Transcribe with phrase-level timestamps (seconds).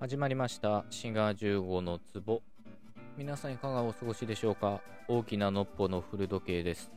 [0.00, 0.84] 始まりました。
[0.90, 2.40] 滋賀15の壺。
[3.16, 4.80] 皆さんいかがお過ごしでしょうか？
[5.08, 6.92] 大きなのっぽの古時計です。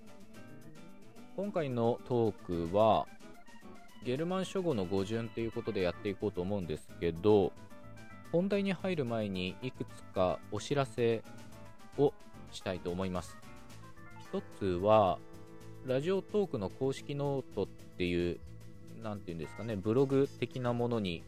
[1.36, 3.08] 今回のトークは
[4.06, 7.52] ゲルマン諸語の語順ということでやっていこうと思うんですけど
[8.32, 11.24] 本題に入る前にいくつかお知らせ
[11.98, 12.14] を
[12.52, 13.36] したいと思います。
[14.32, 15.18] 一つは
[15.88, 18.40] ラジオトークの公式ノートっていう
[19.02, 21.24] 何て言うんですかねブログ的なものに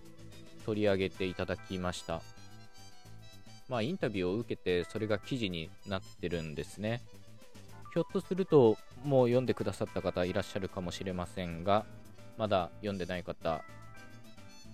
[0.66, 2.22] 取り上げていただきました。
[3.70, 7.02] まあインタビューを受けてそれが記事になってるんですね。
[7.94, 11.86] ひょっとするともう読んでくださった方いらっしゃるかもしれませんが
[12.38, 13.64] まだ読んでない方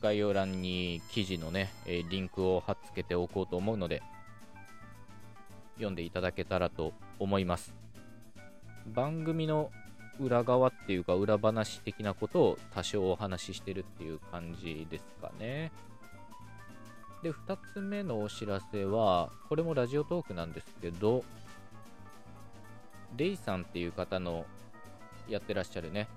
[0.01, 4.01] 概要欄に記事のね、えリンクを貼っつけておこうと思うので
[5.75, 7.73] 読んでいただけたらと思います。
[8.87, 9.71] 番組の
[10.19, 15.71] 裏側っていうか裏話的なことを多少お話ししてるっていう感じですかね。
[17.23, 21.23] で2つ目のお知らせはこれもラジオトークなんですけど
[23.17, 24.45] レイさんっていう方の
[25.27, 26.07] やってらっしゃるね、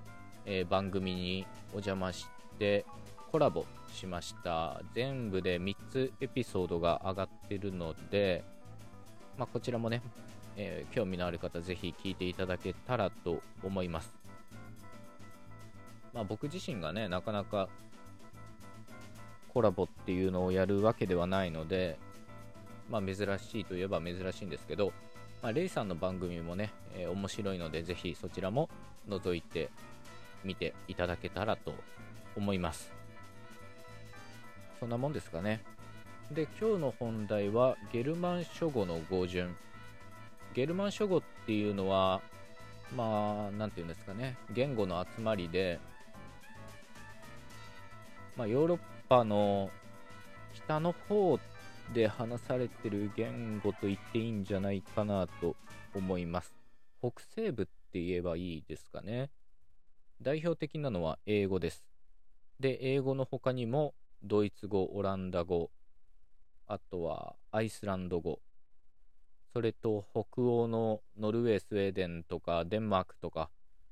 [0.45, 2.85] えー、番組にお邪魔して
[3.31, 4.81] コラボしました。
[4.93, 8.43] 全部で3つエピソードが上がってるので、
[9.37, 10.01] まあ、こちらもね、
[10.55, 14.13] えー、興味のある方ぜひ聞いていただけたらと思います、
[16.13, 17.69] まあ、僕自身がねなかなか
[19.53, 21.97] コラボっていうのをやるわけではないので、
[22.89, 24.91] まあ、珍しいといえば珍しいんですけど、
[25.41, 28.69] まあ、レイさんの番組もね、えー、面白いのでぜひそちらも
[29.07, 29.69] 覗いて
[30.43, 31.73] みていただけたらと
[32.35, 32.91] 思います。
[34.79, 35.61] そんなもんですかね。
[36.31, 39.55] で今日の本題はゲルマン諸語の語順。
[40.53, 42.21] ゲルマン諸語っていうのは
[42.95, 45.79] まあ何て言うんですかね言語の集まりで
[48.35, 49.69] まあ、ヨーロッパの
[50.55, 51.39] 北の方
[51.93, 55.55] で話されてる言語と言っていいんじゃないかなと
[55.93, 56.51] 思います。
[56.99, 59.29] 北西部って言えばいいですかね。
[60.19, 61.85] 代表的なのは英語です。
[62.59, 63.93] で、英語の他にも
[64.23, 65.69] ドイツ語、オランダ語、
[66.65, 68.39] あとはアイスランド語、
[69.53, 73.51] それと北欧のノルウェー、スウェーデンとかデンマークとか、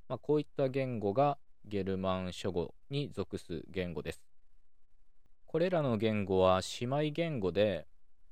[0.10, 4.24] まあ、こういった言語がゲルマン諸語に属す言語です。
[5.46, 7.86] これらの言語は姉妹言語で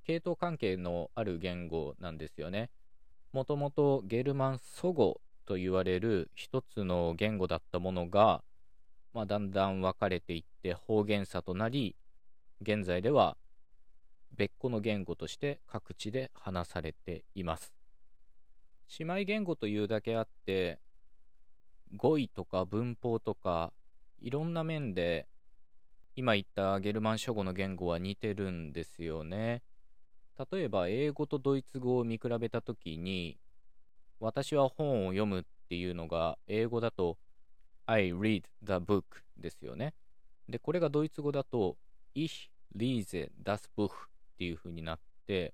[0.06, 2.72] 系統関係のある言語なんですよね。
[3.32, 8.42] もともとゲルマン祖語と言われる一つの言語だったものが、
[9.14, 11.96] まあ、だんだん分かれていって方言差となり
[12.62, 13.38] 現在では
[14.36, 17.74] 別個の言語として各地で話されています。
[19.00, 20.80] 姉妹言語というだけあって
[21.96, 23.72] 語彙とか文法とか
[24.22, 25.28] いろんな面で
[26.16, 29.62] 今言ったゲルマン諸語の言語は似てるんですよね。
[30.52, 33.38] 例えば英語とドイツ語を見比べた時に
[34.20, 37.18] 私は本を読むっていうのが英語だと
[37.86, 39.04] I read the book
[39.38, 39.94] ですよね。
[40.48, 41.78] で、これがドイツ語だと
[42.14, 43.90] Ich lese das Buch
[44.40, 45.54] っていう風になって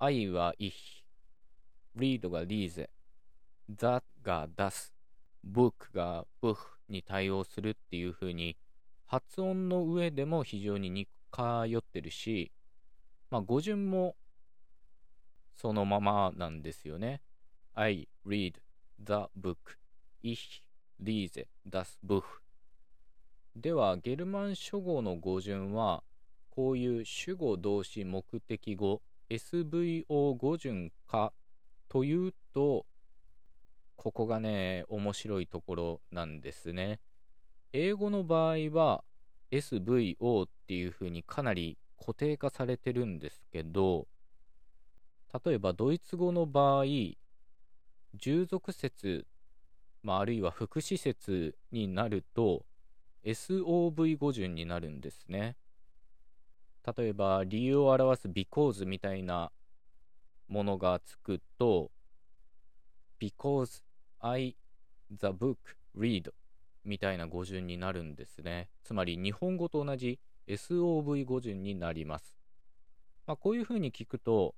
[0.00, 1.04] I は Ich、
[1.96, 2.88] read が lese、
[3.72, 4.92] that が das、
[5.48, 6.56] book が buch
[6.88, 8.56] に対応するっていう風に
[9.06, 11.42] 発音の上でも非常に似通
[11.78, 12.50] ってるし、
[13.30, 14.16] まあ、語順も
[15.54, 17.22] そのままなんですよね。
[17.74, 18.54] I read
[18.98, 19.56] the book.
[20.24, 20.60] Ich
[21.00, 22.24] lese das Buch.
[23.54, 26.02] では、ゲルマン諸語の語順は、
[26.56, 31.34] こういう主語動詞目的語 SVO 語順か
[31.86, 32.86] というと、
[33.96, 36.98] ここがね、面白いところなんですね。
[37.74, 39.04] 英語の場合は
[39.50, 44.08] SVO っていう風にかなり固定化されてるんですけど、
[45.44, 46.84] 例えばドイツ語の場合、
[48.14, 49.26] 従属説、
[50.02, 52.64] まあ、あるいは副詞説になると
[53.26, 55.54] SOV 語順になるんですね。
[56.96, 59.50] 例えば理由を表す because みたいな
[60.48, 61.90] ものがつくと
[63.20, 63.82] because
[64.20, 64.56] I
[65.10, 65.56] the book
[65.96, 66.30] read
[66.84, 68.68] みたいな語順になるんですね。
[68.84, 72.36] つまり日本語と同じ SOV 語順になります。
[73.26, 74.54] まあ、こういうふうに聞くと、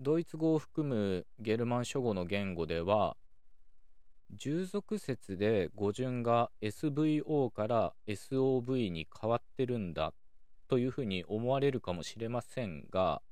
[0.00, 3.16] ドイツ語を含むゲルマン諸語の言語では、
[4.30, 10.14] 従属説で語順が SVO から SOV に変わってるんだ
[10.74, 13.22] というふうに思われるかもしれませんが、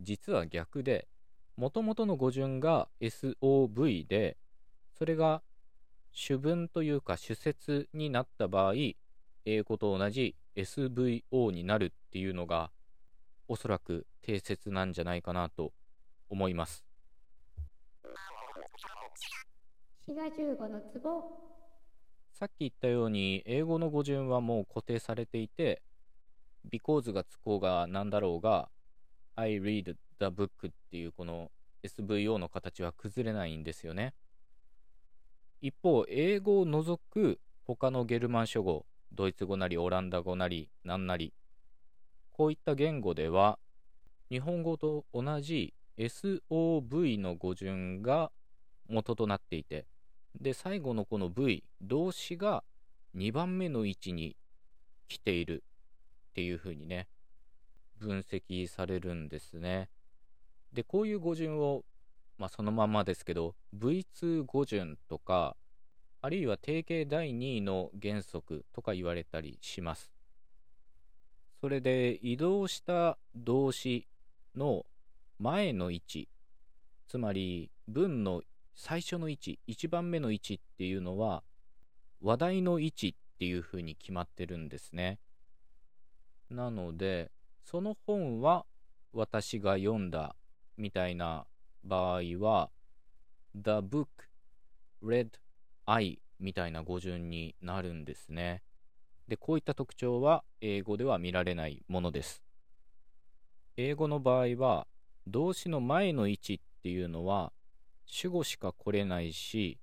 [0.00, 1.08] 実は逆で、
[1.56, 4.36] もともとの語順が SOV で、
[4.96, 5.42] それが
[6.12, 8.74] 主文というか主説になった場合、
[9.44, 12.70] 英語と同じ SVO になるっていうのが
[13.48, 15.72] おそらく定説なんじゃないかなと
[16.28, 16.84] 思います。
[20.06, 21.50] 滋賀15のツボ
[22.32, 25.82] さっき言ったように英語の語順はもう固定されていて
[26.68, 28.68] because がつこうがなんだろうが
[29.36, 29.96] I read the
[30.26, 31.50] book っていうこの
[31.82, 34.14] SVO の形は崩れないんですよね。
[35.62, 41.34] 一方英語を除く他のゲルマン諸語ドイツ語なりオランダ語なり何なり
[42.32, 43.58] こういった言語では
[44.30, 48.30] 日本語と同じ SOV の語順が
[48.88, 49.86] 元となっていて
[50.40, 52.64] で最後のこの V 動詞が
[53.16, 54.36] 2番目の位置に
[55.08, 55.64] 来ている。
[56.30, 57.08] っていう風にね
[57.98, 59.90] 分析されるんですね。
[60.72, 61.84] でこういう語順を
[62.38, 65.56] まあそのままですけど V2 語順とか
[66.22, 70.12] あるいは定型第2位の原則とか言われたりします。
[71.60, 74.06] それで移動した動詞
[74.56, 74.86] の
[75.38, 76.28] 前の位置
[77.06, 78.42] つまり文の
[78.74, 81.42] 最初の位置1番目の位置っていうのは
[82.22, 85.18] 話題の位置っていう風に決まってるんですね。
[86.50, 87.30] なので
[87.64, 88.66] その本は
[89.12, 90.34] 私が読んだ
[90.76, 91.46] みたいな
[91.84, 92.70] 場合は
[93.54, 94.06] The book
[95.02, 95.30] read
[95.86, 98.62] I みたいな語順になるんですね。
[99.28, 102.42] でこういった特徴は英語では見られないものです。
[103.76, 104.86] 英語の場合は
[105.26, 107.52] 動詞の前の位置っていうのは
[108.06, 109.78] 主語しか来れないし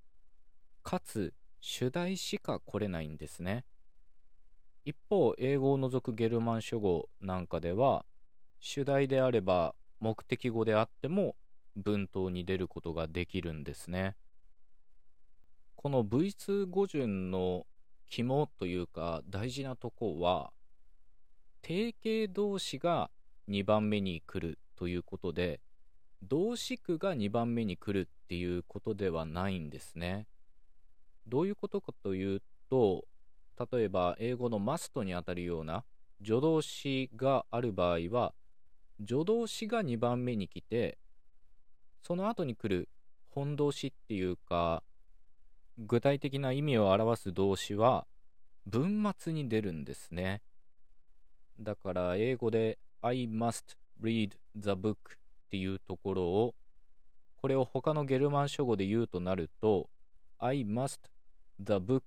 [0.82, 3.64] かつ主題しか来れないんですね。
[4.88, 8.06] 一方英語を除くゲルマン諸語なんかでは
[8.58, 11.36] 主題であれば目的語であっても
[11.76, 14.16] 文頭に出ることができるんですね
[15.76, 17.66] この V2 語順の
[18.08, 20.52] 肝というか大事なとこは
[21.60, 23.10] 定型動詞が
[23.50, 25.60] 2番目に来るということで
[26.22, 30.26] 動詞句が2番目に来るっていうことではないんですね。
[31.26, 33.04] どういうことかというと
[33.58, 35.84] 例えば英語のマストにあたるような
[36.24, 38.34] 助動詞がある場合は
[39.00, 40.98] 助動詞が2番目に来て
[42.02, 42.88] その後に来る
[43.30, 44.82] 本動詞っていうか
[45.78, 48.06] 具体的な意味を表す動詞は
[48.66, 50.42] 文末に出るんですね。
[51.60, 54.96] だから英語で I must read the book っ
[55.50, 56.54] ていうところを
[57.36, 59.88] これを他のゲルマン諸語で言うとなると
[60.38, 60.98] I must
[61.60, 62.02] the book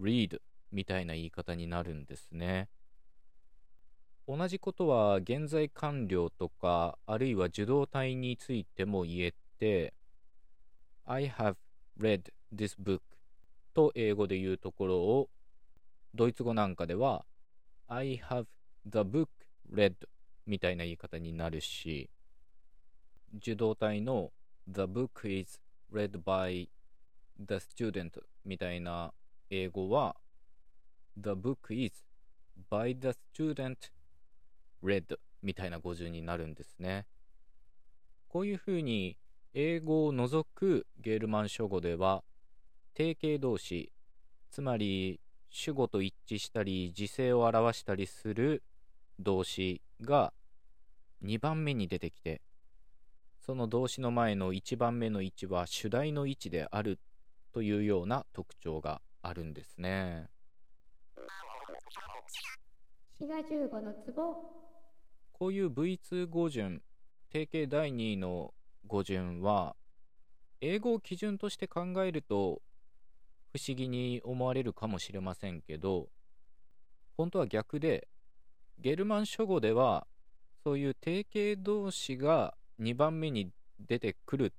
[0.00, 0.40] read
[0.72, 2.68] みたいな言い方になるんですね。
[4.26, 9.94] 同じことは現在完了とかあるいは受動体についても言えて
[11.06, 11.56] I have
[11.98, 13.00] read this book
[13.72, 15.30] と英語で言うところを
[16.14, 17.24] ドイツ語なんかでは
[17.86, 18.44] I have
[18.84, 19.28] the book
[19.72, 19.94] read
[20.46, 22.10] みたいな言い方になるし
[23.36, 24.30] 受動体の
[24.70, 25.58] The book is
[25.90, 26.68] read by
[27.38, 28.10] the student
[28.44, 29.14] みたいな
[29.48, 30.16] 英語は
[31.20, 32.04] The book is
[32.70, 33.90] by the student
[34.82, 37.06] read みたいな語順になるんですね。
[38.28, 39.16] こういうふうに
[39.54, 42.22] 英語を除くゲールマン諸語では
[42.94, 43.90] 定型動詞
[44.50, 45.20] つまり
[45.50, 48.62] 主語と一致したり時制を表したりする
[49.18, 50.32] 動詞が
[51.24, 52.42] 2番目に出てきて
[53.40, 57.00] その動詞の前の1番目の位置は主題の位置である
[57.52, 60.28] というような特徴があるんですね。
[63.80, 63.92] の
[65.32, 66.82] こういう V2 語順
[67.30, 68.54] 定型第2位の
[68.86, 69.76] 語順は
[70.60, 72.62] 英語を基準として考えると
[73.52, 76.08] 不思議に思われるかもしれませんけど
[77.16, 78.08] 本当は逆で
[78.78, 80.06] ゲルマン諸語では
[80.64, 84.50] そういう定型動詞が2番目に出てくるっ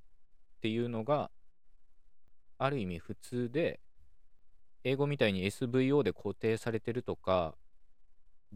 [0.62, 1.32] ていうのが
[2.58, 3.80] ある意味普通で
[4.84, 7.56] 英語みたいに SVO で固定されてるとか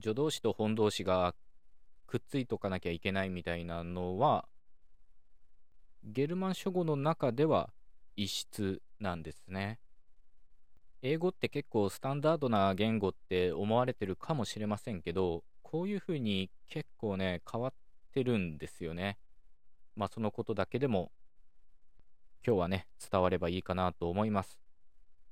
[0.01, 1.36] 助動詞と本動詞が
[2.08, 4.46] くっついとかなきゃいけないみたいなのは
[6.03, 7.70] ゲルマン諸語の中では
[8.15, 9.80] 異質なんですね。
[11.01, 17.74] 英語って結構スタンダードな言語って思われてるかもしれませんけどこういうふうに結構ね変わっ
[18.13, 19.18] てるんですよね。
[19.96, 21.12] まあ、そのことだけでも
[22.46, 24.62] 今日はね、伝わればいいかなと思います。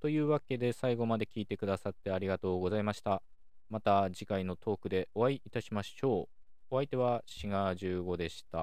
[0.01, 3.21] というわけで最後まで聞いてくださってありがとうございました。
[3.69, 6.27] また次回のトークでお会いいたしましょ
[6.71, 6.75] う。
[6.75, 8.57] お相手はシガー15でした。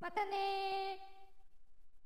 [0.00, 0.81] またね